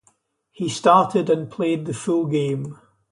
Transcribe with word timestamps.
He 0.51 0.67
started 0.67 1.29
and 1.29 1.47
played 1.51 1.85
the 1.85 1.93
full 1.93 2.25
game. 2.25 2.79